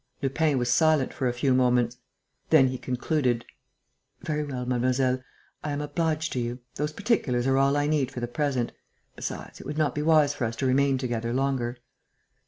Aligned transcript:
Lupin 0.23 0.57
was 0.57 0.71
silent 0.73 1.13
for 1.13 1.27
a 1.27 1.31
few 1.33 1.53
moments. 1.53 1.97
Then 2.49 2.69
he 2.69 2.79
concluded: 2.79 3.45
"Very 4.23 4.43
well, 4.43 4.65
mademoiselle, 4.65 5.21
I 5.63 5.73
am 5.73 5.79
obliged 5.79 6.33
to 6.33 6.39
you. 6.39 6.57
Those 6.73 6.91
particulars 6.91 7.45
are 7.45 7.59
all 7.59 7.77
I 7.77 7.85
need 7.85 8.09
for 8.09 8.19
the 8.19 8.27
present. 8.27 8.71
Besides, 9.15 9.59
it 9.61 9.67
would 9.67 9.77
not 9.77 9.93
be 9.93 10.01
wise 10.01 10.33
for 10.33 10.45
us 10.45 10.55
to 10.55 10.65
remain 10.65 10.97
together 10.97 11.31
longer." 11.33 11.77